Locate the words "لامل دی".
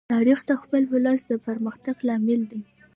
2.07-2.61